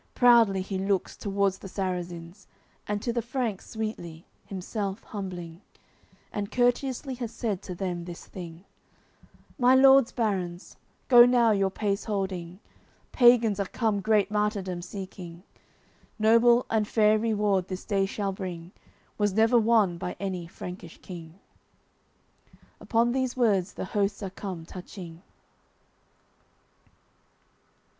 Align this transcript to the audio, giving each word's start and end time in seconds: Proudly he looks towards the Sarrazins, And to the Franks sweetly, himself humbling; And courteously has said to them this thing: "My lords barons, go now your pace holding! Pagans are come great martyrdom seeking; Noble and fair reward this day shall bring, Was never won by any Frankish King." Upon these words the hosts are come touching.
Proudly 0.15 0.63
he 0.63 0.79
looks 0.79 1.15
towards 1.15 1.59
the 1.59 1.67
Sarrazins, 1.67 2.47
And 2.87 3.03
to 3.03 3.13
the 3.13 3.21
Franks 3.21 3.69
sweetly, 3.69 4.25
himself 4.47 5.03
humbling; 5.03 5.61
And 6.33 6.51
courteously 6.51 7.13
has 7.21 7.31
said 7.31 7.61
to 7.61 7.75
them 7.75 8.05
this 8.05 8.25
thing: 8.25 8.63
"My 9.59 9.75
lords 9.75 10.11
barons, 10.11 10.75
go 11.07 11.23
now 11.23 11.51
your 11.51 11.69
pace 11.69 12.05
holding! 12.05 12.59
Pagans 13.11 13.59
are 13.59 13.67
come 13.67 13.99
great 14.01 14.31
martyrdom 14.31 14.81
seeking; 14.81 15.43
Noble 16.17 16.65
and 16.71 16.87
fair 16.87 17.19
reward 17.19 17.67
this 17.67 17.85
day 17.85 18.07
shall 18.07 18.31
bring, 18.31 18.71
Was 19.19 19.33
never 19.33 19.59
won 19.59 19.99
by 19.99 20.15
any 20.19 20.47
Frankish 20.47 20.97
King." 21.03 21.35
Upon 22.79 23.11
these 23.11 23.37
words 23.37 23.73
the 23.75 23.85
hosts 23.85 24.23
are 24.23 24.31
come 24.31 24.65
touching. 24.65 25.21